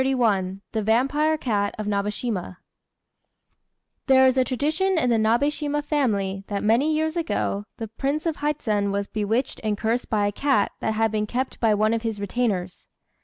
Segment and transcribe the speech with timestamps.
[0.01, 2.57] ]THE VAMPIRE CAT OF NABÉSHIMA
[4.07, 8.37] There is a tradition in the Nabéshima family that, many years ago, the Prince of
[8.37, 12.01] Hizen was bewitched and cursed by a cat that had been kept by one of
[12.01, 12.87] his retainers.